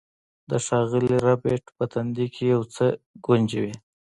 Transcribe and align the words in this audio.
د 0.49 0.51
ښاغلي 0.65 1.15
ربیټ 1.27 1.63
په 1.77 1.83
تندي 1.93 2.27
کې 2.33 2.43
یو 2.53 2.61
څه 2.75 2.85
ګونځې 3.25 3.59
وې 3.63 3.73